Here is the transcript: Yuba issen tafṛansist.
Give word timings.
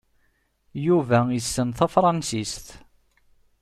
Yuba 0.85 1.19
issen 1.39 1.69
tafṛansist. 1.77 2.65